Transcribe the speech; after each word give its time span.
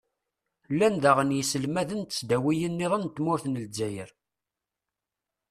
llan 0.73 0.95
daɣen 1.03 1.35
yiselmaden 1.37 2.03
n 2.03 2.05
tesdawin-nniḍen 2.09 3.03
n 3.07 3.13
tmurt 3.15 3.43
n 3.47 3.57
lezzayer. 3.63 4.09